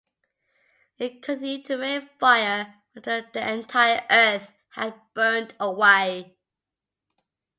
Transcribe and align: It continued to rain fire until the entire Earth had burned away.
It 0.97 1.21
continued 1.21 1.65
to 1.67 1.77
rain 1.77 2.09
fire 2.19 2.81
until 2.95 3.23
the 3.33 3.53
entire 3.53 4.03
Earth 4.09 4.51
had 4.71 4.95
burned 5.13 5.53
away. 5.59 6.35